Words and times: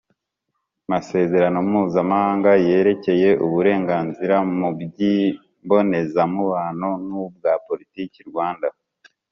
Masezerano 0.91 1.57
mpuzamahanga 1.69 2.51
yerekeye 2.67 3.29
uburenganzira 3.45 4.35
mu 4.57 4.69
by 4.79 4.99
imbonezamubano 5.15 6.89
n 7.07 7.09
ubwa 7.23 7.51
politiki 7.67 8.19
rwanda 8.29 8.67